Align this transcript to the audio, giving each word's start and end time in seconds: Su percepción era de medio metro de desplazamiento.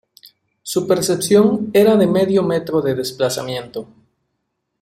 Su 0.63 0.87
percepción 0.87 1.69
era 1.73 1.95
de 1.95 2.07
medio 2.07 2.41
metro 2.41 2.81
de 2.81 2.95
desplazamiento. 2.95 3.87